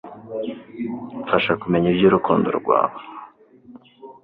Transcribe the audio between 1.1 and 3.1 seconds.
mfasha kumenya iby'urukundo rwawe